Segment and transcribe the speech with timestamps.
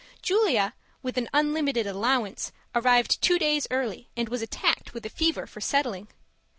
[0.23, 0.73] Julia,
[1.03, 5.61] with an unlimited allowance, arrived two days early and was attacked with a fever for
[5.61, 6.07] settling.